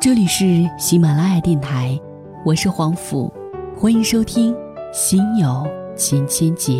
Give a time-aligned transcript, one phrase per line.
[0.00, 2.00] 这里是喜马拉雅电台，
[2.42, 3.30] 我是黄甫，
[3.76, 4.54] 欢迎收听
[4.94, 6.72] 《心有千千结》。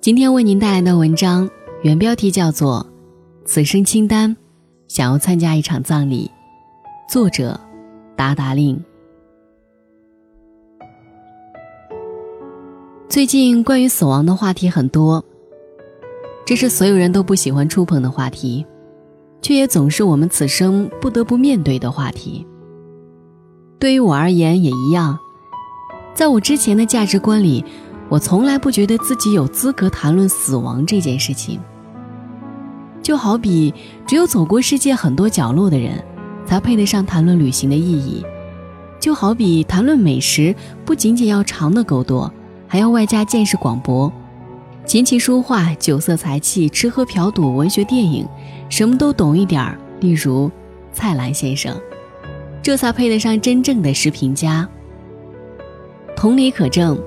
[0.00, 1.48] 今天为您带来的文章，
[1.82, 2.86] 原标题叫做
[3.44, 4.30] 《此生清单》，
[4.86, 6.30] 想要参加一场葬礼。
[7.10, 7.58] 作者：
[8.14, 8.80] 达达令。
[13.08, 15.24] 最近关于死亡的话题很多，
[16.46, 18.64] 这是所有人都不喜欢触碰的话题，
[19.40, 22.46] 却也总是我们此生不得不面对的话题。
[23.80, 25.18] 对于我而言也一样，
[26.14, 27.64] 在我之前的价值观里。
[28.08, 31.58] 我从来不觉得自己有资格谈论死亡这件事情，
[33.02, 33.74] 就好比
[34.06, 36.02] 只有走过世界很多角落的人，
[36.46, 38.24] 才配得上谈论旅行的意义；
[39.00, 42.32] 就好比谈论美食，不仅仅要尝的够多，
[42.68, 44.12] 还要外加见识广博，
[44.86, 48.26] 琴棋书画、酒色财气、吃喝嫖赌、文学电影，
[48.68, 49.76] 什么都懂一点儿。
[50.00, 50.50] 例如
[50.92, 51.76] 蔡澜先生，
[52.62, 54.68] 这才配得上真正的食评家。
[56.16, 56.98] 同理可证。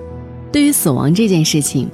[0.51, 1.89] 对于死亡这件事情，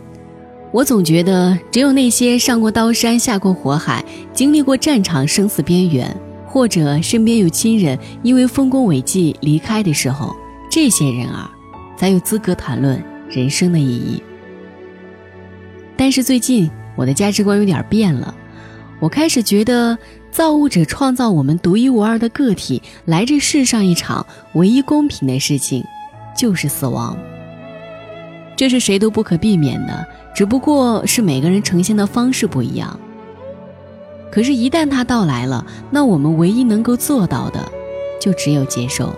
[0.72, 6.16] 我总觉得只有那些上过刀山、下过火海、经历过战场生死边缘，
[6.47, 10.33] 或者身边有亲人因为丰功伟绩离开的时候，
[10.72, 11.50] 这些人儿
[11.97, 14.23] 才有资格谈论人生的意义。
[15.97, 18.33] 但是最近我的价值观有点变了，
[19.02, 19.97] 我开始觉得
[20.31, 25.83] 造物者创造我们独一无二的个体来这世上一场唯一公平的事情，
[26.33, 27.17] 就是死亡。
[28.56, 32.99] 这是谁都不可避免的，只不过是每个人呈现的方式不一样。
[34.31, 37.59] 可是，一旦它到来了，那我们唯一能够做到的，
[38.19, 39.13] 就只有接受。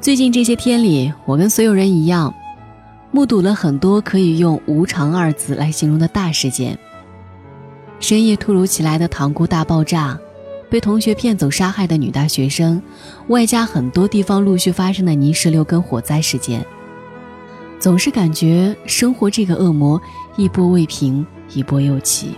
[0.00, 2.32] 最近这些天里，我跟所有人一样，
[3.10, 6.78] 目睹了很多可以用“无常”二字来形容的大事件：
[7.98, 10.16] 深夜突如其来的塘沽大爆炸，
[10.70, 12.80] 被同学骗走杀害的女大学生，
[13.26, 16.64] 外加很多地方陆续发生的泥石流跟火灾事件。
[17.78, 20.00] 总是感觉生活这个恶魔
[20.36, 21.24] 一波未平，
[21.54, 22.34] 一波又起。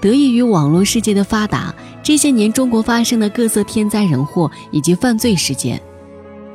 [0.00, 5.80] 得益于网络世界的发达，这些年中国发生的各色天灾人祸以及犯罪事件，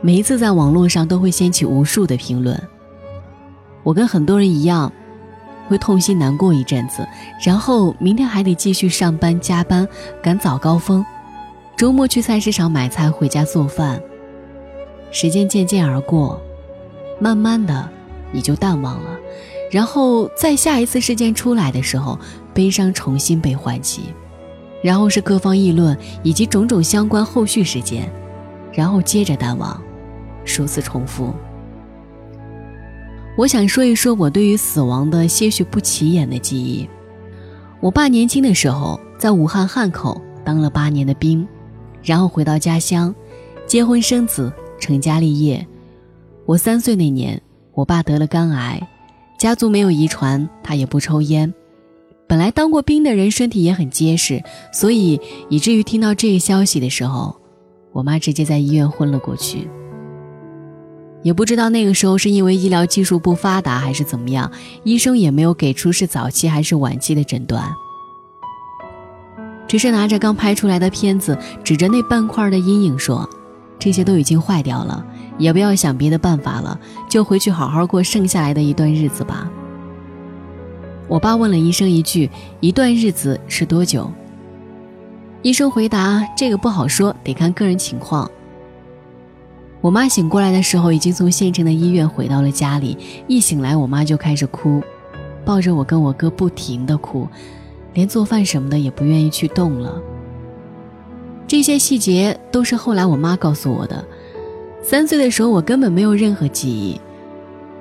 [0.02, 2.58] 每一次在网络上都会掀起无数的评论。
[3.84, 4.92] 我跟很多人一样，
[5.68, 7.06] 会痛心难过一阵子，
[7.46, 9.88] 然后明天还得继续上班加班
[10.22, 11.06] 赶早高峰，
[11.76, 14.02] 周末去菜市场买菜回家做饭。
[15.12, 16.42] 时间渐渐而过。
[17.24, 17.90] 慢慢的，
[18.34, 19.18] 你就淡忘了，
[19.72, 22.20] 然后在下一次事件出来的时候，
[22.54, 24.14] 悲伤重新被唤起，
[24.82, 28.12] 然后是各方议论以及种种相关后续事件，
[28.74, 29.82] 然后接着淡忘，
[30.44, 31.34] 数次重复。
[33.38, 36.90] 我想说一说我对于死亡的些许不起眼的记忆。
[37.80, 41.48] 我爸年轻的时候在武汉汉口当了八年的兵，
[42.04, 43.16] 然后回到家乡，
[43.66, 45.66] 结婚生子，成家立业。
[46.46, 47.42] 我三岁那年，
[47.74, 48.86] 我爸得了肝癌，
[49.40, 51.54] 家族没有遗传，他也不抽烟。
[52.28, 54.44] 本来当过兵的人身体也很结实，
[54.74, 57.34] 所以以至于听到这个消息的时候，
[57.94, 59.70] 我妈直接在医院昏了过去。
[61.22, 64.52] 也不知道那个时候是因为医疗技术不发达还是怎么样，
[64.84, 67.64] 医生也没有给出是早期还是晚期的诊断，
[69.66, 73.30] 只是拿着刚拍出来的片子，指着那半块的阴影说
[73.80, 75.06] ：“这些都已经坏掉了。”
[75.38, 76.80] 也不要想别的办法了，
[77.10, 79.50] 就回去好好过剩下来的一段日子吧。
[81.08, 82.30] 我爸问了医生一句
[82.62, 84.10] ：“一段日子是多久？”
[85.44, 88.30] 医生回答：“这个不好说，得看个人情况。”
[89.82, 92.98] 我妈醒过来的时候，已经从县城的医院回到了家里。
[93.28, 94.82] 一醒来，我妈就开始哭，
[95.44, 97.28] 抱着我跟我哥不停的哭，
[97.94, 100.02] 连做饭什么的也不愿意去动了。
[101.46, 104.04] 这些细节都是后来我妈告诉我的。
[104.84, 107.00] 三岁的时候，我根本没有任何记忆。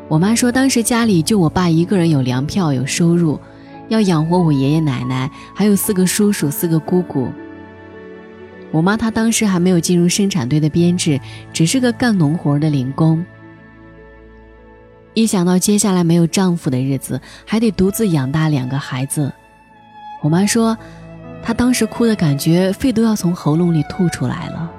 [0.08, 3.38] 我妈说，当时家里就我爸一个人有粮票、有收入，
[3.88, 7.28] 要养活我爷爷奶奶，还有四个叔叔、四个姑姑。
[8.70, 11.20] 我妈她当时还没有进入生产队的编制，
[11.52, 13.24] 只是个干农活的零工。
[15.12, 19.30] 一想到接下来没有丈夫的日子，还得独自养大两个孩子，
[20.22, 20.76] 我妈说，
[21.42, 24.70] 她当时哭的感觉，肺都要从喉咙里吐出来了。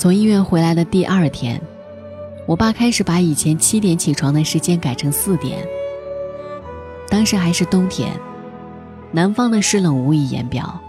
[0.00, 1.60] 从医院回来的第二天，
[2.46, 5.58] 我爸开始把以前七点起床的时间改成四点。
[7.10, 8.10] 当时还是冬天，
[9.12, 10.80] 南方的湿冷无以言表。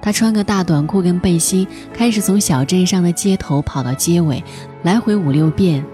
[0.00, 4.40] 他穿个大短裤跟背心，开始从小镇上的街头跑到街尾，
[4.84, 5.84] 来回五六遍。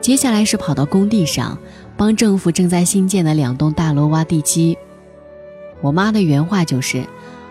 [0.00, 1.58] 接下来是跑到工地上，
[1.98, 4.78] 帮政府正在新建的两栋大楼挖地基。
[5.82, 7.04] 我妈的原话就是：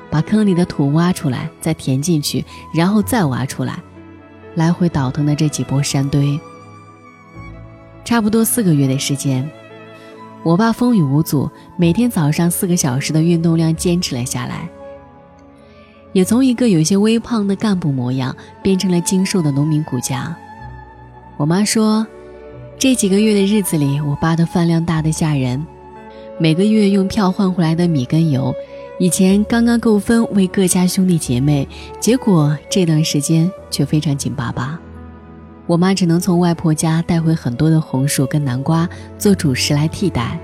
[0.10, 3.80] 把坑里的土挖出来，再填进去，然后再挖出来，
[4.56, 6.40] 来回倒腾的这几波山堆。
[8.04, 9.48] 差不多四个月的时间，
[10.42, 14.68] 我爸风雨无阻，每天早上四个小时的运动量坚持了下来。
[16.12, 20.36] 也从一个有些微胖的干部模样，变成了精瘦的农民骨架。
[21.38, 22.06] 我妈说，
[22.80, 25.64] 这几个月的日子里，我爸的饭量大得吓人，
[26.40, 28.52] 每个月用票换回来的米跟油，
[29.00, 31.66] 以前刚刚够分为各家兄弟姐妹，
[32.02, 34.78] 结果这段时间却非常紧巴巴。
[35.66, 38.88] 我妈只能从外婆家带回很多的红薯跟南瓜
[39.18, 40.38] 做主食来替代，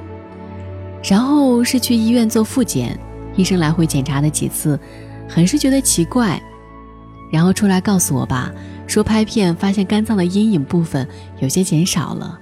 [1.03, 2.97] 然后是去医院做复检，
[3.35, 4.79] 医生来回检查了几次。
[5.27, 6.41] 很是觉得奇怪，
[7.29, 8.49] 然后出来告诉我爸
[8.87, 11.05] 说拍片发现肝脏的阴影部分
[11.39, 12.39] 有些减少了。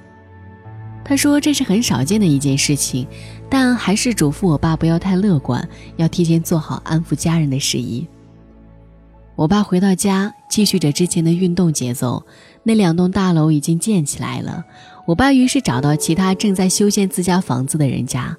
[1.13, 3.05] 他说这是很少见的一件事情，
[3.47, 8.07] 但还是嘱咐我爸不要太乐观，要提前做好安抚家人的事宜。
[9.35, 12.25] 我爸回到家，继续着之前的运动节奏。
[12.63, 14.65] 那两栋大楼已经建起来了，
[15.05, 18.35] 我爸于是找到其他正在修建自家房子的人家，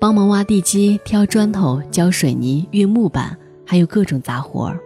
[0.00, 3.38] 帮忙挖地基、挑砖头、浇水泥、运木板。
[3.64, 4.80] 还有各种杂活儿，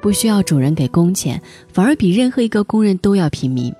[0.00, 1.40] 不需要主人给工钱，
[1.72, 3.72] 反而比任何一个工人都要拼命。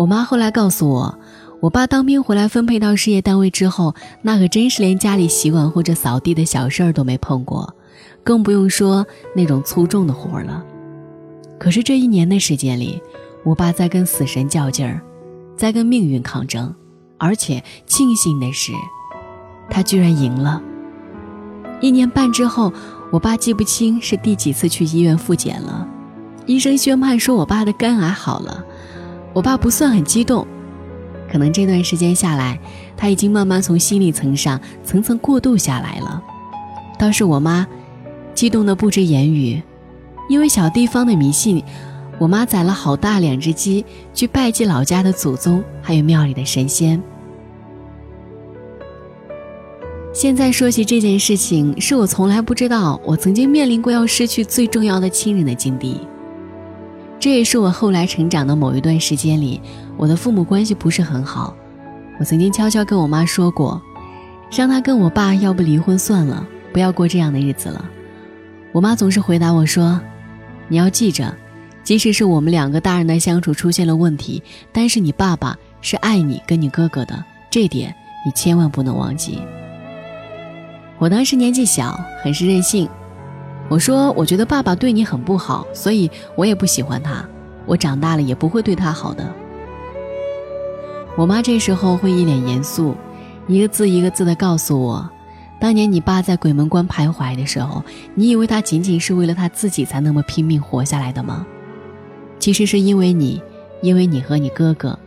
[0.00, 1.18] 我妈后来告诉我，
[1.60, 7.74] 我爸当兵回来分配到事业单位之后，那可真是连家里洗碗或者扫地的小事儿都没碰过，
[8.24, 9.06] 更不用说
[9.36, 10.64] 那种粗重的活儿了。
[11.58, 12.98] 可是这一年的时间里，
[13.44, 15.02] 我爸在跟死神较劲儿，
[15.54, 16.74] 在跟命运抗争，
[17.18, 18.72] 而且庆幸的是，
[19.68, 20.62] 他居然赢了。
[21.82, 22.72] 一年半之后，
[23.12, 25.86] 我爸记不清是第几次去医院复检了。
[26.46, 28.64] 医生宣判说我爸的肝癌好了，
[29.32, 30.46] 我爸不算很激动，
[31.30, 32.58] 可能这段时间下来，
[32.96, 36.22] 他已经慢慢从心理层上层层过渡下来了。
[36.98, 37.66] 倒是我妈，
[38.34, 39.62] 激动的不知言语，
[40.28, 41.62] 因为小地方的迷信，
[42.18, 47.00] 我妈宰了好大两只鸡去拜祭老家的祖宗，还有庙里的神仙。
[50.12, 56.00] 现在说起这件事情，是我从来不知道我曾经面临过要失去最重要的亲人的境地。
[57.20, 59.60] 这也是我后来成长的某一段时间里，
[59.98, 61.54] 我的父母关系不是很好。
[62.18, 63.80] 我曾经悄悄跟我妈说过，
[64.50, 67.84] 让她跟我爸要不离婚算了，不要过这样的日子了。
[68.72, 70.00] 我妈总是回答我说
[70.68, 71.34] ：“你要记着，
[71.84, 77.94] 即使是我们两个大人的相处出现了问题，但是你爸爸是爱你跟你哥哥的，这点
[78.24, 79.42] 你千万不能忘记。”
[80.98, 82.88] 我当时年纪小，很是任性。
[83.70, 87.24] 我说：“我觉得爸爸对你很不好，所以我也不喜欢他。
[87.66, 89.32] 我长大了也不会对他好的。”
[91.16, 92.96] 我妈这时候会一脸严肃，
[93.46, 95.08] 一个字一个字的告诉我
[95.60, 97.84] ：“当年你爸在鬼门关徘徊的时候，
[98.16, 101.46] 你以为他仅仅是为了他自己才那么拼命活下来的吗？
[102.40, 103.40] 其实是因为你，
[103.82, 104.98] 因为你和你哥哥，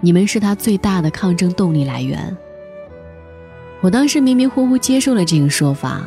[0.00, 2.34] 你们是他最大的抗争动力来源。”
[3.82, 6.04] 我当时迷迷糊糊接受了这个说法，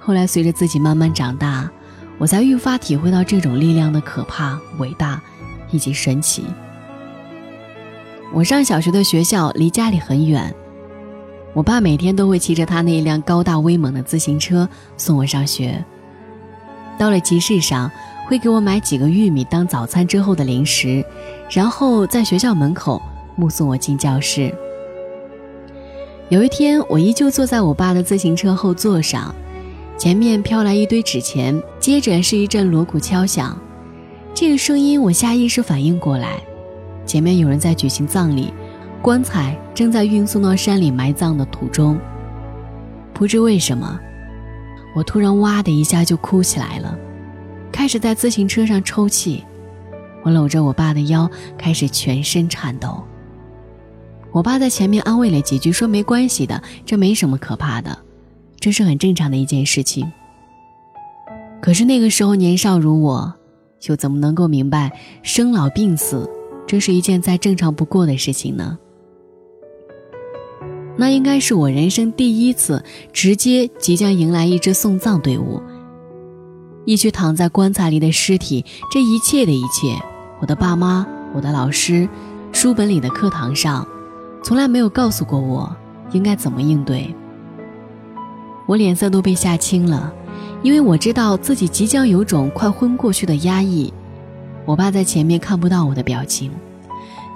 [0.00, 1.70] 后来随着自己慢慢长大，
[2.18, 5.20] 我才愈发体会到这种力量的可怕、伟大
[5.70, 6.44] 以及神奇。
[8.32, 10.54] 我上小学的学校离家里很远，
[11.52, 15.84] 我爸每天都会骑着他那一辆高大威猛的自行车送我上学。
[16.98, 17.90] 到了集市上，
[18.28, 21.04] 会给我买几个玉米当早餐之后的零食，
[21.50, 23.02] 然后在学校门口
[23.36, 24.54] 目送我进教室。
[26.28, 29.34] 有一天，我依旧坐在我爸的自行车后座上，
[30.00, 33.60] 前面飘来一堆纸钱，接着是一阵锣鼓敲响。
[34.32, 36.40] 这个声音，我下意识反应过来，
[37.04, 38.50] 前面有人在举行葬礼，
[39.02, 41.98] 棺材正在运送到山里埋葬的途中。
[43.12, 44.00] 不知为什么，
[44.96, 46.96] 我突然哇的一下就哭起来了，
[47.70, 49.44] 开始在自行车上抽泣。
[50.22, 53.04] 我搂着我爸的腰，开始全身颤抖。
[54.32, 57.98] 我爸在前面安慰了几句，说没关系的，这没什么可怕的，
[58.60, 60.06] 这是很正常的一件事情。
[61.60, 63.32] 可是那个时候年少如我，
[63.88, 66.28] 又怎么能够明白生老病死，
[66.66, 68.78] 这是一件再正常不过的事情呢？
[70.96, 75.62] 那应该是我人生第一次直接即将迎来一支送葬队伍，
[76.84, 79.98] 一具躺在棺材里的尸体，这一切的一切，
[80.40, 82.06] 我的爸妈，我的老师，
[82.52, 83.86] 书本里的课堂上。
[84.42, 85.74] 从来没有告诉过我
[86.12, 87.14] 应该怎么应对。
[88.70, 90.14] 我脸色都被吓青了，
[90.62, 93.92] 因为我知道自己即将有种快昏过去的压抑。
[94.64, 96.52] 我爸在前面看不到我的表情，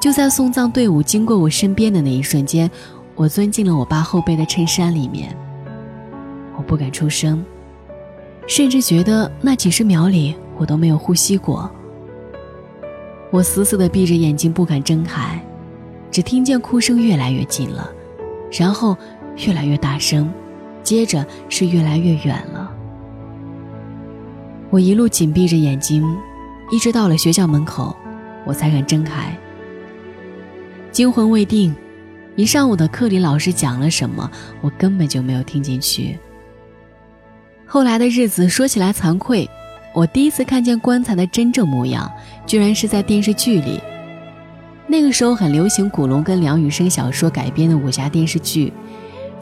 [0.00, 2.70] 就在送葬队伍经过我身边的那一瞬间，
[3.16, 5.36] 我钻进了我爸后背的衬衫里面。
[6.56, 7.44] 我不敢出声，
[8.46, 11.68] 甚至觉得那几十秒里我都没有呼吸过。
[13.32, 15.44] 我死死地闭着眼睛，不敢睁开，
[16.12, 17.90] 只听见哭声越来越近了，
[18.52, 18.96] 然后
[19.44, 20.32] 越来越大声，
[20.84, 22.70] 接着是越来越远了。
[24.70, 26.04] 我一路紧闭着眼睛。
[26.70, 27.94] 一直到了学校门口，
[28.46, 29.36] 我才敢睁开。
[30.90, 31.74] 惊魂未定，
[32.36, 34.28] 一上午的课里老师讲了什么，
[34.62, 36.18] 我根本就没有听进去。
[37.66, 39.48] 后来的日子说起来惭愧，
[39.92, 42.10] 我第一次看见棺材的真正模样，
[42.46, 43.78] 居然是在电视剧里。
[44.86, 48.72] 那个时候很流行古龙跟梁羽生小说改编的武侠电视剧，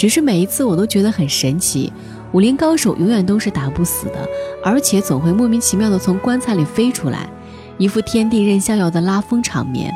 [0.02, 1.92] 只是每一次我都觉得很神奇。
[2.32, 4.28] 武林高手永远都是打不死的，
[4.60, 7.30] 而且总会莫名其妙的从棺材里飞出来，
[7.78, 9.94] 一副天地任逍遥的拉风场面。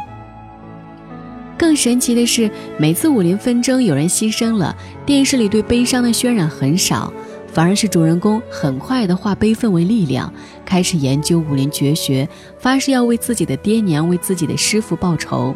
[1.58, 2.48] 更神奇的是，
[2.78, 7.12] 每次武林纷争有人牺牲了，电视里对悲伤的渲染很少，
[7.52, 10.32] 反而是主人公很快的化悲愤为力量，
[10.64, 12.28] 开始研究武林绝学，
[12.60, 15.52] 发誓要为自己的爹娘、为自己的师傅报仇。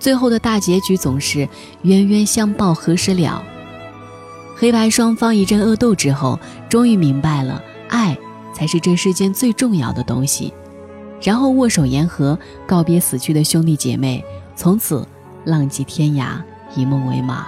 [0.00, 1.48] 最后的大结局总是
[1.82, 3.40] 冤冤相报何时了。
[4.56, 8.16] 黑白双方一阵恶斗之后，终于明白了，爱
[8.54, 10.52] 才是这世间最重要的东西。
[11.22, 14.24] 然后握手言和，告别死去的兄弟姐妹，
[14.56, 15.06] 从此
[15.44, 16.40] 浪迹天涯，
[16.74, 17.46] 以梦为马。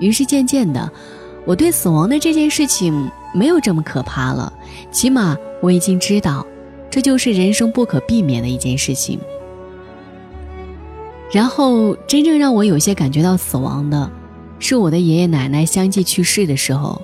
[0.00, 0.90] 于是渐渐的，
[1.44, 4.52] 我对死亡的这件事情没有这么可怕了。
[4.90, 6.46] 起码我已经知道，
[6.90, 9.18] 这就是人生不可避免的一件事情。
[11.34, 14.08] 然后，真正让我有些感觉到死亡的。
[14.60, 17.02] 是我的爷爷奶奶相继去世的时候，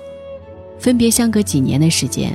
[0.79, 2.33] 分别相隔几年的时间。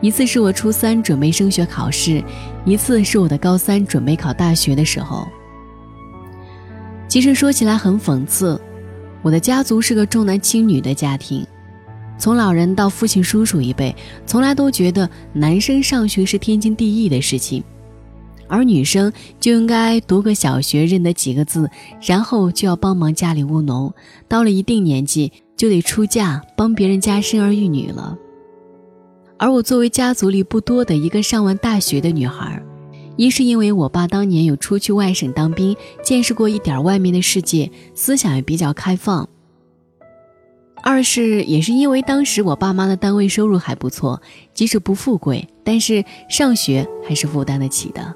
[0.00, 2.22] 一次是我初三准备升学考试，
[2.64, 5.26] 一次是我的高三准备考大学的时候。
[7.08, 8.60] 其实说起来很讽刺，
[9.20, 11.44] 我的家族是个重男轻女的家庭，
[12.16, 13.92] 从老人到父亲、叔叔一辈，
[14.24, 17.64] 从来都觉得男生上学是天经地义的事情。
[18.52, 21.70] 而女生就应该读个小学，认得几个字，
[22.02, 23.94] 然后就要帮忙家里务农，
[24.28, 28.14] 到了一定年纪就得出嫁，帮别人家生儿育女了。
[29.38, 32.62] 而我作为家族里不多的一个上完大学的女孩，
[33.16, 39.26] 一是因为我爸当年有出去外省当兵，见识过一点外面的世界，思想也比较开放；
[40.82, 44.20] 二是也是因为当时我爸妈的单位收入还不错，
[44.52, 48.14] 即使不富贵，但是上学还是负担得起的。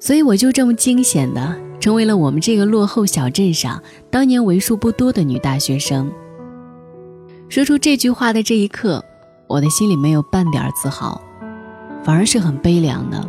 [0.00, 3.80] 所以我就这么惊险的成为了我们这个落后小镇上
[4.10, 6.10] 当年为数不多的女大学生。
[7.50, 9.04] 说出这句话的这一刻，
[9.46, 11.20] 我的心里没有半点自豪，
[12.02, 13.28] 反而是很悲凉的。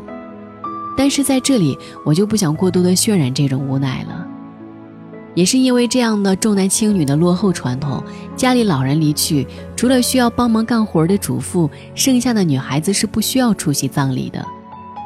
[0.98, 4.28] 但是在这里，我就不想过多的渲染这种无奈了。
[5.34, 8.04] 也是因为这样的重男轻女的落后传统，
[8.36, 14.46] 家里老人离去，除了需要帮忙干活的主妇，剩下的女孩子是不需要出席葬礼的。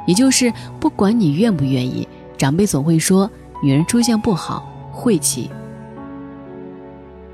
[0.05, 2.07] 也就是不管你愿不愿意，
[2.37, 3.29] 长辈总会说
[3.63, 5.49] 女人出现不好，晦气。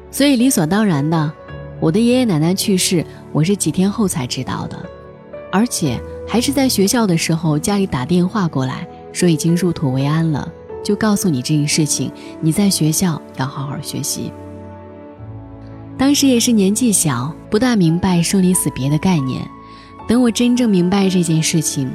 [0.09, 1.31] 所以理所当然的，
[1.79, 4.77] 我的爷爷奶奶去世，我是几天后才知道的，
[5.51, 10.51] 而且还是在学校的时候，家里打电话过来，说已经入土为安了，
[10.83, 14.31] 就告诉你这件事情，你在学校要好好学习。
[15.97, 19.41] 当时也是年纪小，不大明白生离死别的概念，
[20.07, 21.91] 等我真正明白这件事情。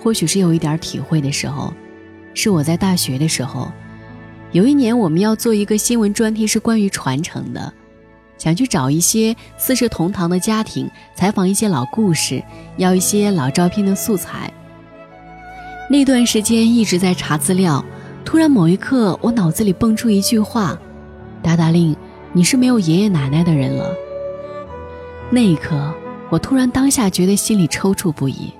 [0.00, 1.72] 或许是有一点体会的时候，
[2.34, 3.70] 是我在大学的时候，
[4.52, 7.72] 有一年我们要做一个新闻专题，是关于传承的，
[8.38, 12.42] 想去找一些四世同堂的家庭，采访一些老故事，
[12.76, 14.52] 要一些老照片的素材。
[15.90, 17.84] 那段时间一直在查资料，
[18.24, 20.78] 突然某一刻，我脑子里蹦出一句话
[21.42, 21.96] ：“达达令，
[22.32, 23.94] 你是没有爷爷奶奶的人了。”
[25.30, 25.92] 那一刻，
[26.30, 28.52] 我突然当下觉得心里抽搐不已。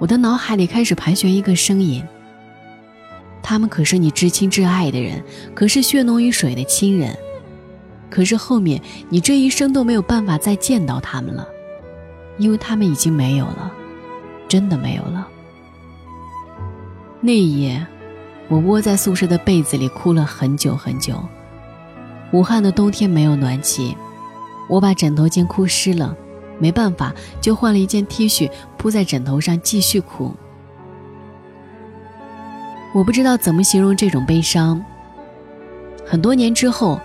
[0.00, 2.02] 我的脑海里开始盘旋一个声音：
[3.42, 5.22] 他们可是你至亲至爱的人，
[5.54, 7.14] 可是血浓于水的亲人，
[8.08, 8.80] 可是后面
[9.10, 11.46] 你这一生都没有办法再见到他们了，
[12.38, 13.70] 因为他们已经没有了，
[14.48, 15.28] 真的没有了。
[17.20, 17.86] 那一夜，
[18.48, 21.22] 我窝在宿舍的被子里哭了很久很久。
[22.32, 23.94] 武汉的冬天没有暖气，
[24.66, 26.16] 我把枕头巾哭湿了。
[26.60, 30.32] 没办法，就换了一件 T 恤铺在枕头上继续哭。
[32.92, 34.84] 我不知道怎么形容这种悲伤。
[36.06, 37.00] 很多年之后，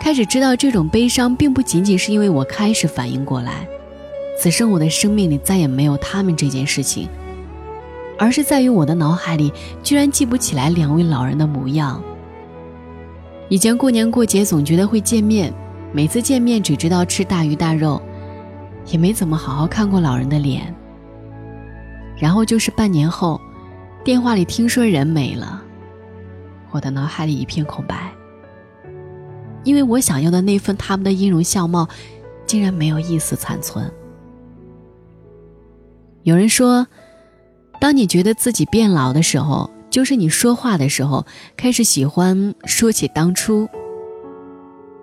[0.00, 3.66] 开始知道这种悲伤并不仅仅是因为我开始反应过来，
[4.38, 7.08] 此生我的生命里再也没有他们这件事情，
[8.18, 12.02] 而是在于我的脑海里居然记不起来两位老人的模样。
[13.48, 15.52] 以前过年过节总觉得会见面，
[15.92, 18.00] 每次见面只知道吃大鱼大肉，
[18.86, 20.74] 也没怎么好好看过老人的脸。
[22.18, 23.40] 然后就是半年后，
[24.04, 25.62] 电话里听说人没了，
[26.70, 28.12] 我的脑海里一片空白。
[29.64, 31.88] 因为我想要的那份他们的音容笑貌，
[32.46, 33.90] 竟然没有一丝残存。
[36.22, 36.86] 有人说，
[37.80, 39.70] 当你觉得自己变老的时候。
[39.90, 43.68] 就是你说话的时候开始喜欢说起当初，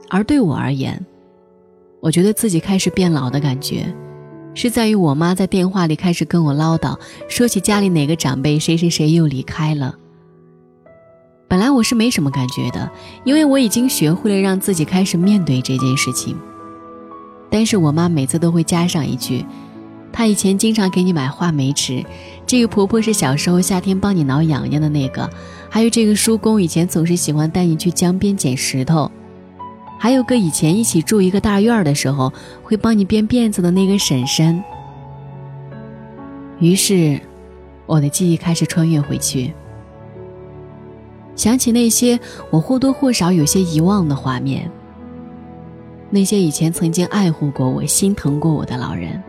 [0.10, 1.06] 而对我而言，
[2.00, 3.94] 我觉得自己开始变老的感觉，
[4.54, 9.96] 是在于我妈在电话里开始跟我唠叨，说起家里哪个长辈谁谁谁又离开了。
[11.48, 12.92] 本来我是没什么感觉的，
[13.24, 16.38] 因为我已经学会了让自己开始面对这件事情。
[17.50, 19.46] 但是我妈每次都会加上一句。
[20.12, 22.04] 她以前经常给你买话梅吃，
[22.46, 25.30] 这个婆婆是小时候夏天帮你挠痒痒的那个，
[25.70, 29.12] 还有这个叔公以前总是喜欢带你去江边捡石头，
[30.00, 32.32] 还有个以前一起住一个大院的时候
[32.63, 34.63] 会帮你编辫子的那个婶婶。
[36.60, 37.20] 于是，
[37.86, 39.54] 我的记忆开始穿越回去，
[41.36, 44.70] 想起那些我或多或少有些遗忘的画面，
[46.10, 49.22] 那些以前曾经爱护过我、心疼过我的老人。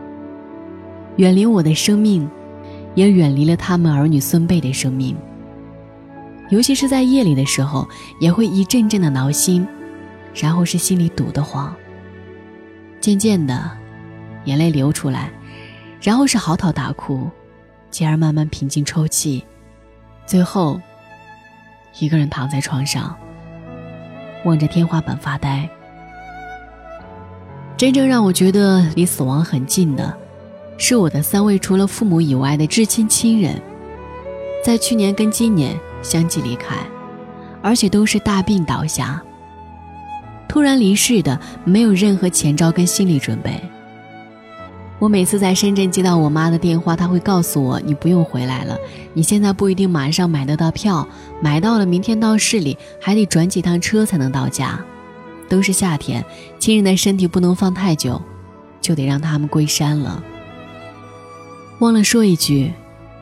[1.17, 2.29] 远离我的生命，
[2.95, 5.15] 也远离了他们儿女孙辈的生命。
[6.49, 7.87] 尤其是在夜里的时候，
[8.19, 9.67] 也会一阵阵的挠心，
[10.33, 11.73] 然后是心里堵得慌。
[12.99, 13.71] 渐渐的，
[14.45, 15.31] 眼泪流出来，
[16.01, 17.29] 然后是嚎啕大哭，
[17.89, 19.45] 继而慢慢平静抽泣，
[20.25, 20.79] 最后，
[21.99, 23.15] 一个人躺在床上，
[24.45, 25.69] 望着天花板发呆。
[27.77, 30.17] 真正让我觉得离死亡很近的。
[30.77, 33.61] 是我的三位除了父母以外的至亲亲人，
[34.63, 36.75] 在去年跟今年相继离开，
[37.61, 39.21] 而且都是大病倒下。
[40.49, 43.61] 突然离世的，没有任何前兆跟心理准备。
[44.97, 48.75] 我每次在深圳接到我妈的电话，她会告诉我：“你不用回来了，
[49.13, 51.07] 你现在不一定马上买得到票，
[51.39, 54.77] 买到了明天到市里还得转几趟车才能到家。
[55.47, 56.25] 都是夏天，
[56.57, 58.21] 亲人的身体不能放太久，
[58.81, 60.21] 就得让他们归山了。”
[61.79, 62.73] 忘了说一句，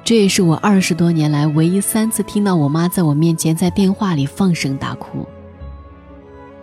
[0.04, 5.28] 这也是我二十多年来唯一三次听到我妈在我面前在电话里放声大哭。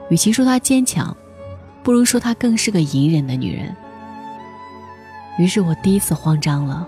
[0.08, 1.16] 与其说她坚强，
[1.82, 3.74] 不如说她更是个隐忍的女人。
[5.38, 6.86] 于是我第一次慌张了。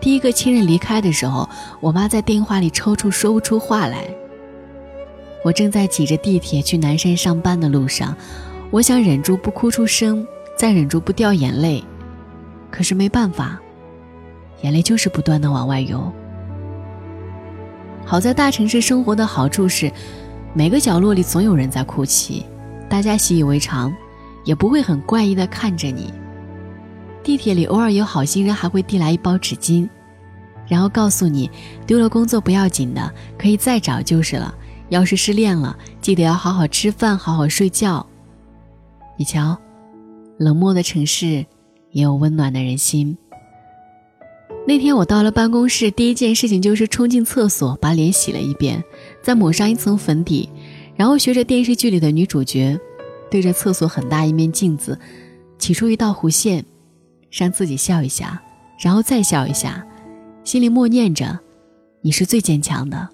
[0.00, 1.48] 第一个亲人离开的时候，
[1.80, 4.04] 我妈在电话里抽搐，说不出话来。
[5.44, 8.16] 我正在挤着地铁去南山上班的路上，
[8.70, 11.82] 我想忍住不哭出声，再忍住不掉眼泪，
[12.70, 13.58] 可是没办法。
[14.62, 16.12] 眼泪就是不断的往外流。
[18.04, 19.92] 好在大城市生活的好处是，
[20.58, 22.44] 每个角落里总有人在哭泣，
[22.88, 23.94] 大家习以为常，
[24.42, 26.12] 也不会很怪异的看着你。
[27.22, 29.88] 地铁里偶尔有好心人还会递来一包纸巾，
[30.66, 31.48] 然后告诉你，
[31.86, 34.52] 丢了工作不要紧的，可以再找就是了。
[34.88, 38.04] 要是失恋了，记得要好好吃饭，好好睡觉。
[39.16, 39.56] 你瞧，
[40.38, 41.46] 冷漠的城市，
[41.92, 43.16] 也有温暖的人心。
[44.66, 48.82] 那天我到了办公室，第一件事情就是冲进厕所，把脸洗了一遍，
[49.28, 50.48] 再抹上一层粉底，
[50.96, 52.80] 然后学着电视剧里的女主角，
[53.30, 54.98] 对着厕所很大一面镜子，
[55.58, 56.64] 起出一道弧线，
[57.30, 58.40] 让自己笑一下，
[58.82, 59.86] 然后再笑一下，
[60.44, 61.38] 心里默念着
[62.00, 63.06] ：“你是最坚强的。”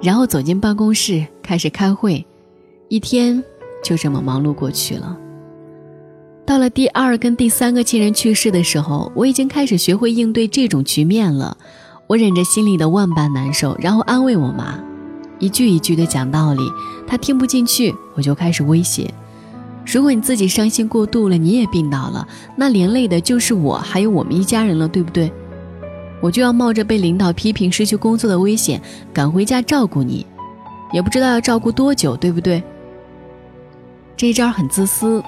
[0.00, 2.24] 然后走进办公室开始开会，
[2.88, 3.42] 一天
[3.82, 5.18] 就这么忙碌过去了。
[6.46, 11.56] 到了第二跟第三个亲人去世的时候，我已经开始学会应对这种局面了。
[12.06, 14.78] 我忍着心里的万般难受，然后安慰我妈，
[15.38, 16.62] 一句一句的讲道理。
[17.06, 19.12] 她听不进去，我就开始威胁：
[19.86, 25.32] 如果你自己伤心过度了，你也病倒了，那连累的就是我，还有我们一家人了，对不对？
[26.20, 28.80] 我就要冒着被领导批评、失去工作的危险，
[29.12, 30.26] 赶回家照顾你，
[30.92, 32.62] 也不知道要照顾多久，对不对？
[34.16, 35.22] 这一招很自私。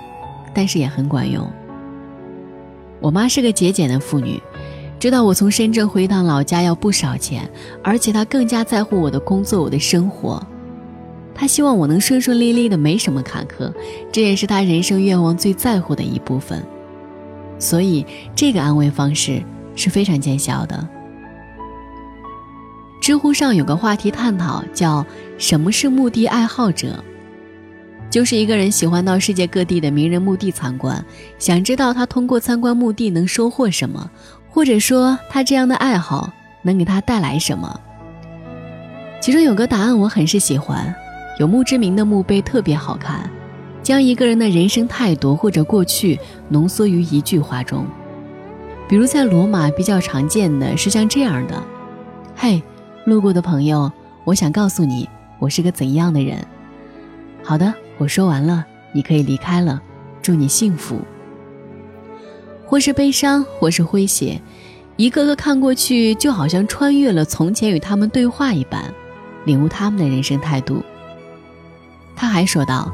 [0.54, 1.46] 但是也很管用。
[2.98, 4.40] 我妈是个节俭的妇女，
[4.98, 7.48] 知道我从深圳回一趟老家要不少钱，
[7.82, 10.42] 而且他更加在乎我的工作、我的生活。
[11.34, 13.70] 他希望我能顺顺利利的，没什么坎坷，
[14.10, 16.64] 这也是他人生愿望最在乎的一部分。
[17.58, 19.42] 所以，这个安慰方式
[19.74, 20.88] 是非常见效的。
[23.02, 25.04] 知乎上有个话题探讨，叫
[25.36, 27.04] “什么是墓地爱好者”，
[28.10, 31.04] 就是一个人喜欢到世界各地的名人墓地参观，
[31.38, 34.10] 想知道他通过参观墓地能收获什么，
[34.56, 37.78] 或者说他这样的爱好能给他带来什么。
[39.20, 40.94] 其中有个答案我很是喜欢，
[41.38, 43.28] 有墓志铭的墓碑特别好看，
[43.82, 47.84] 将一个人的人生态度或者过去浓缩于一句话中。
[48.88, 51.62] 比如在罗马比较常见的是像这样的
[52.34, 52.62] ：“嘿，
[53.04, 53.92] 路过的朋友，
[54.24, 55.06] 我想告诉你，
[55.38, 56.38] 我是个怎样的人。”
[57.44, 59.82] 好的，我说完了，你可以离开了，
[60.22, 60.98] 祝你幸福。
[62.66, 64.40] 或是悲伤，或是诙谐，
[64.96, 68.92] 一个个看过去就好像穿越了从前与他们对话一般。
[69.44, 70.82] 领悟他们的人生态度。
[72.16, 72.92] 他还说道：“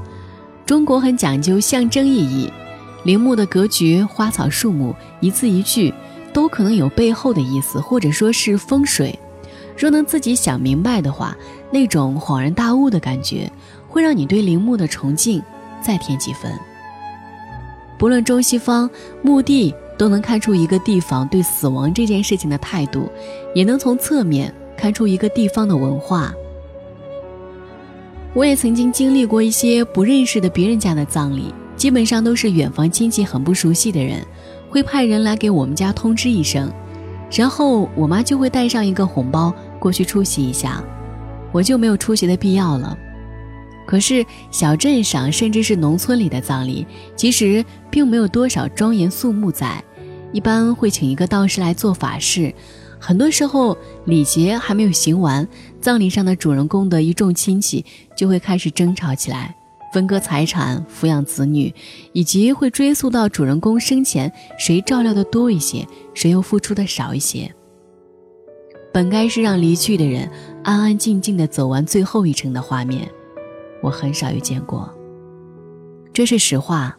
[0.67, 2.53] 中国很讲究象征意义，
[3.05, 5.95] 陵墓的格局、花草树木，一字一句，
[6.31, 9.19] 都可能有背后的意思，或者说是风水。
[9.79, 11.35] 若能自己想明白的话，
[11.71, 13.51] 那种恍然大悟的感觉，
[13.89, 15.43] 会让你对陵墓的崇敬
[15.81, 16.53] 再添几分。
[18.03, 18.91] 不论中西方，
[19.23, 23.09] 墓地都能看出一个地方对死亡这件事情的态度，
[23.55, 26.35] 也能从侧面看出一个地方的文化。”
[28.35, 34.21] 我也曾经经历过一些不认识的别人家的葬礼，基本上都是远房亲戚很不熟悉的人，
[34.69, 36.69] 会派人来给我们家通知一声，
[37.31, 40.83] 然后我妈就会带上一个红包过去出席一下，
[41.53, 42.99] 我就没有出席的必要了。
[43.87, 49.83] 可是小镇上甚至是农村里的葬礼，其实并没有多少庄严肃穆在，
[50.33, 52.55] 一般会请一个道士来做法事。
[52.99, 55.47] 很多时候，礼节还没有行完，
[55.81, 57.85] 葬礼上的主人公的一众亲戚
[58.17, 59.55] 就会开始争吵起来，
[59.93, 61.75] 分割财产、抚养子女，
[62.13, 67.53] 以及会追溯到主人公生前谁照料的多一些，谁又付出的少一些。
[68.93, 70.31] 本该是让离去的人
[70.63, 73.11] 安安静静的走完最后一程的画面，
[73.83, 74.89] 我很少遇见过。
[76.13, 76.97] 这是实话，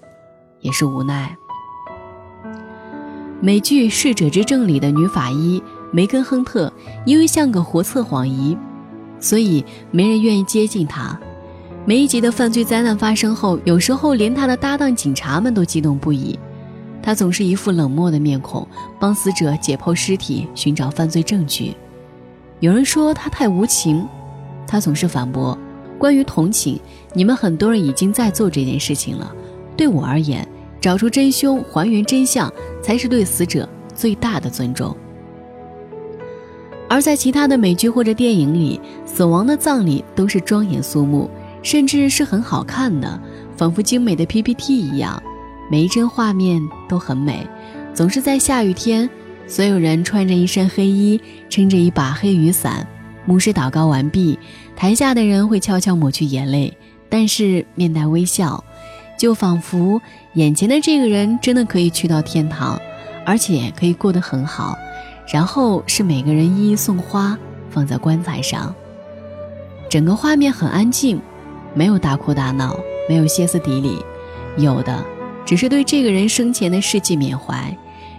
[0.59, 1.35] 也是无奈。
[3.41, 5.61] 美剧《逝者之证》里的女法医。
[5.95, 6.73] 梅根·亨特
[7.05, 8.57] 因为像个活测谎仪，
[9.19, 11.15] 所以没人愿意接近他。
[11.85, 16.39] 每一集的犯罪灾难发生后，有时候连他的搭档警察们都激动不已。
[16.99, 18.67] 他总是一副冷漠的面孔，
[18.99, 21.75] 帮死者解剖尸体，寻找犯罪证据。
[22.59, 24.07] 有人说他太无情，
[24.65, 25.55] 他总是反驳
[26.03, 26.77] ：“关于同情，
[27.13, 29.33] 你们很多人已经在做这件事情了。
[29.77, 30.45] 对我而言，
[30.81, 34.93] 找出真凶，还原真相，才是对死者最大的尊重。”
[36.91, 41.29] 而在其他的美剧或者电影里，死亡的葬礼都是庄严肃穆，
[41.61, 43.17] 甚至是很好看的，
[43.55, 45.23] 仿佛精美的 PPT 一样，
[45.71, 47.47] 每一帧画面都很美。
[47.93, 49.09] 总是在下雨天，
[49.47, 52.85] 所有人穿着一身黑衣，撑着一把黑雨伞。
[53.25, 54.37] 牧师祷告完毕，
[54.75, 56.73] 台下的人会悄悄抹去眼泪，
[57.09, 58.63] 但是面带微笑，
[59.17, 60.01] 就仿佛
[60.33, 62.79] 眼前的这个人真的可以去到天堂，
[63.25, 64.77] 而且可以过得很好。
[65.31, 67.37] 然后是每个人一一送花，
[67.69, 68.75] 放在棺材上。
[69.89, 71.21] 整个画面很安静，
[71.73, 74.03] 没有大哭大闹，没有歇斯底里，
[74.57, 75.01] 有的
[75.45, 77.73] 只是对这个人生前的事迹缅怀，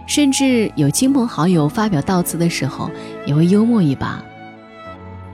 [0.07, 2.89] 甚至有亲朋好友发表悼词的时候
[3.27, 4.23] 也会幽默一把。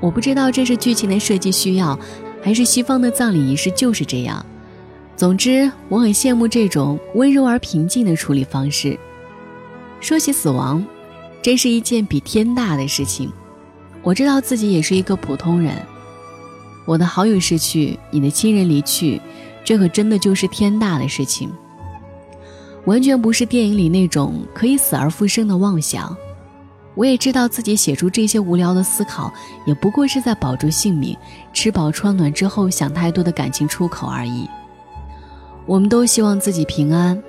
[0.02, 1.98] 我不知道这是剧情的设计需要，
[2.44, 4.46] 还是西方的葬礼仪式就是这样。
[5.16, 9.00] 总之，我很羡慕这种温柔而平静的处理方式。
[10.02, 10.86] 说起死亡。
[11.42, 13.32] 真是一件比天大的事情。
[14.04, 15.74] 我知道自己也是一个普通人。
[16.86, 19.20] 我的好友逝去，你的亲人离去，
[19.64, 21.52] 这可真的就是天大的事情。
[22.86, 26.16] 完全不是电影里那种可以死而复生的妄想。
[26.93, 29.34] 我也知道自己写出这些无聊的思考，
[29.65, 31.15] 也不过是在保住性命、
[31.54, 34.47] 吃饱穿暖之后想太多的感情出口而已。
[35.65, 37.21] 我们都希望自己平安，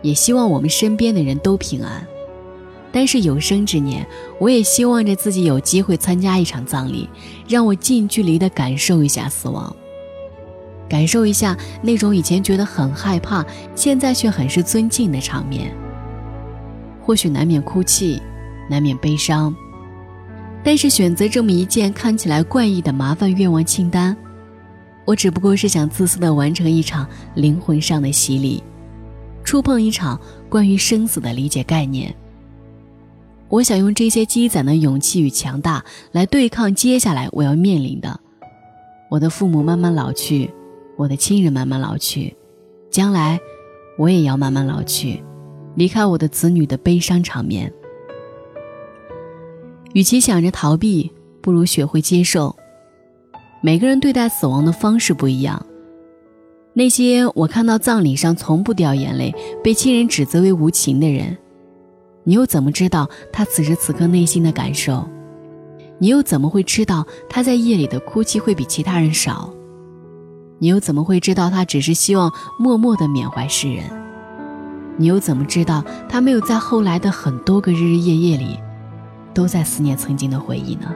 [0.00, 2.06] 也希望我们身边的人都平安。
[2.90, 4.06] 但是有生之年，
[4.40, 7.06] 我也希望着自己有机会参加一场葬礼，
[7.46, 9.74] 让我近距离的感受一下死亡，
[10.88, 15.70] 感受一下那种以前觉得很害怕，现在却很是尊敬的场面。
[17.04, 18.22] 或许难免哭泣，
[18.68, 19.54] 难免悲伤，
[20.62, 24.16] 但是选择这么一件看起来怪异的麻烦愿望清单，
[25.04, 28.62] 我只不过是想自私的完成一场灵魂上的洗礼，
[29.42, 32.14] 触碰一场关于生死的理解概念。
[33.48, 38.20] 我想用这些积攒的勇气与强大来对抗接下来我要面临的：
[39.10, 40.50] 我的父母慢慢老去，
[40.98, 42.36] 我的亲人慢慢老去，
[42.90, 43.40] 将来
[43.96, 45.24] 我也要慢慢老去，
[45.76, 47.72] 离开我的子女的悲伤场面。
[49.98, 51.10] 与其想着逃避，
[51.42, 52.54] 不如学会接受。
[53.60, 55.60] 每个人对待死亡的方式不一样。
[56.72, 61.36] 那些我看到葬礼上从不掉眼泪、被亲人指责为无情的人，
[62.22, 65.04] 你又怎么知道他此时此刻内心的感受？
[65.98, 69.52] 你又怎么会知道他在夜里的哭泣会比其他人少？
[70.60, 73.82] 你又怎么会知道他只是希望默默的缅怀世人？
[74.96, 78.56] 你又怎么知道他没有在后来的很多个日日夜夜里，
[79.38, 80.92] 都在思念曾经的回忆呢？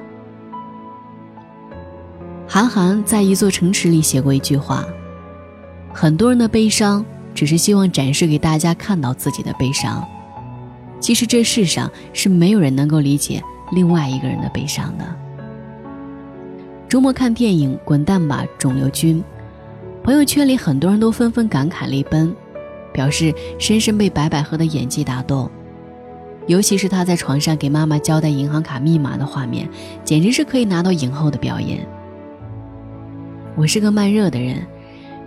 [2.49, 4.85] 韩寒在一座城池里写过一句话。
[5.95, 7.05] 很多人的悲伤，
[7.37, 10.05] 只是希望展示给大家看到自己的悲伤。
[10.99, 15.05] 其实这世上是没有人能够理解另外一个人的悲伤的。
[16.89, 19.23] 周末看电影《滚蛋吧，肿瘤君》，
[20.05, 22.35] 朋友圈里很多人都纷纷感慨泪奔，
[22.93, 25.49] 表示深深被白百合的演技打动。
[26.47, 29.69] 尤其是他在床上给妈妈交代银行卡密码的画面，
[30.05, 31.87] 简直是可以拿到影后的表演。
[33.57, 34.67] 我是个慢热的人。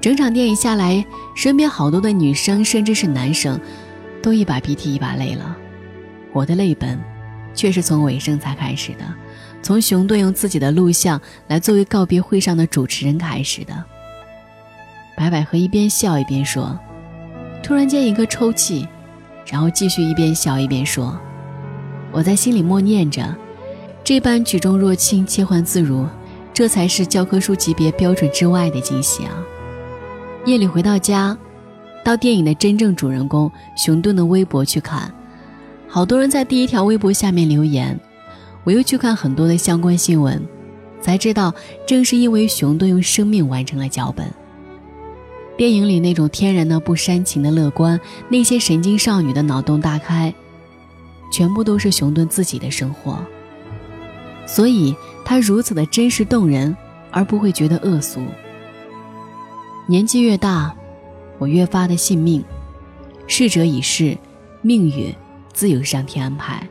[0.01, 1.03] 整场电影下来，
[1.35, 3.59] 身边好多的女生，甚至是男生，
[4.21, 5.57] 都一把鼻涕一把泪了。
[6.31, 6.99] 我的泪奔，
[7.55, 9.05] 却是从尾声才开始的，
[9.63, 13.83] 从熊顿用自己的录像来作为告别会上的主持人开始的。
[15.17, 16.77] 白百合一边笑一边说，
[17.63, 18.87] 突然间一个抽泣，
[19.45, 21.17] 然后继续一边笑一边说
[22.11, 23.35] ：“我在心里默念着，
[24.03, 26.05] 这般举重若轻，切换自如，
[26.53, 29.31] 这才是教科书级别标准之外的惊喜啊！”
[30.45, 31.37] 夜里回到家，
[32.03, 35.13] 到电影的真正主人公熊顿的微博去看，
[35.87, 37.99] 好多人在第一条微博下面留言。
[38.63, 40.41] 我又去看很多的相关新闻，
[40.99, 41.53] 才知道
[41.85, 44.27] 正是因为熊顿用生命完成了脚本。
[45.57, 50.33] 电影里那种天然的不煽情的乐观，那些神经少女的脑洞大开，
[51.31, 53.17] 全部都是熊顿自己的生活。
[54.45, 56.75] 所以他如此的真实动人，
[57.09, 58.21] 而不会觉得恶俗。
[59.87, 60.75] 年纪越大，
[61.37, 62.43] 我越发的信命，
[63.25, 64.17] 逝者已逝，
[64.61, 65.13] 命运
[65.53, 66.67] 自有上天安排。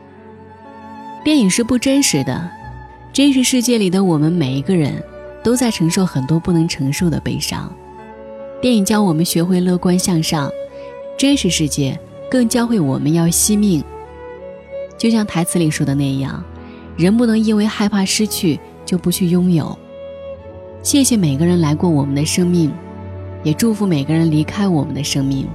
[1.24, 2.50] 电影是不真实的，
[3.14, 5.02] 真实世界里的我们每一个人
[5.42, 7.74] 都在承受很多不能承受的悲伤。
[8.60, 10.50] 电影教我们学会乐观向上，
[11.18, 11.98] 真实世界
[12.30, 13.82] 更教会我们要惜命。
[14.96, 16.42] 就像台词里说的那样，
[16.96, 19.78] 人不能因为害怕失去就不去拥有。
[20.82, 22.72] 谢谢每个人来过我们的生命。
[23.42, 25.46] 也祝福每个人离开我们的生命。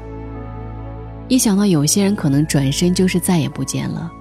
[1.27, 4.11] 一想到有些人可能转身就是再也不见了，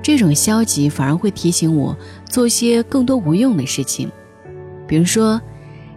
[0.00, 4.10] 这种消极反而会提醒我做些更多无用的事情，
[4.86, 5.38] 比如说，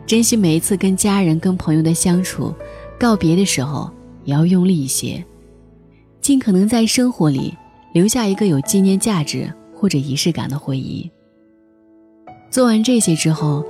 [0.05, 2.53] 珍惜每一次跟家人、跟朋友的相处，
[2.99, 3.89] 告别的时候
[4.23, 5.23] 也要用力一些，
[6.21, 7.53] 尽可能在生活里
[7.93, 11.09] 留下一个有纪念价值或者仪式感的回忆。
[12.49, 13.65] 做完这些之后，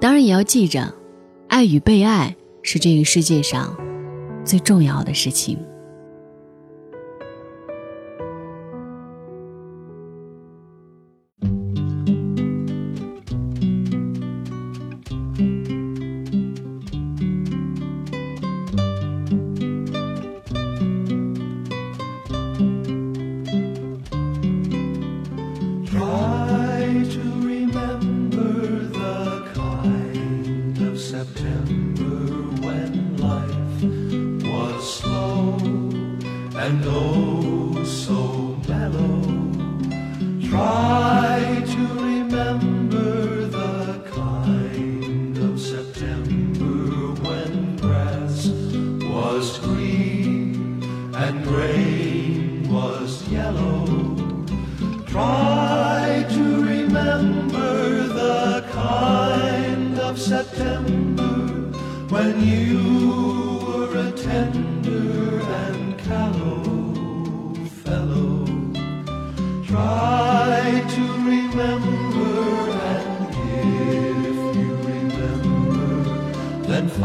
[0.00, 0.92] 当然也要记着，
[1.48, 2.34] 爱与被爱。
[2.66, 3.76] 是这个世界上
[4.42, 5.58] 最重要的事情。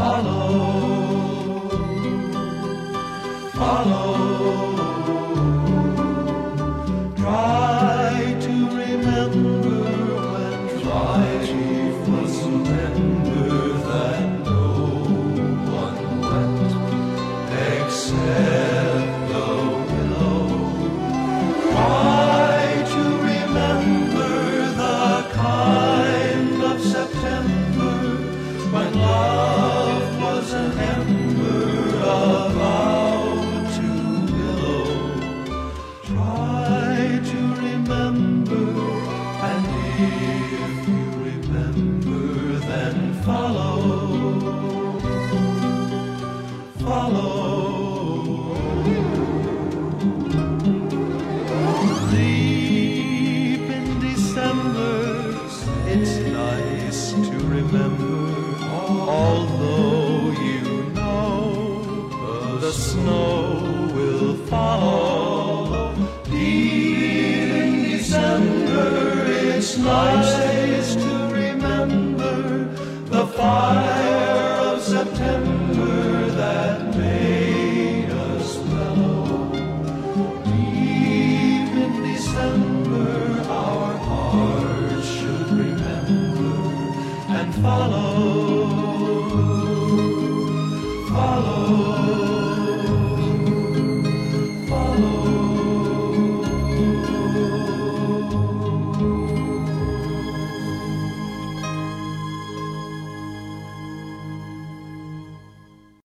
[0.00, 1.68] follow,
[3.52, 4.29] follow.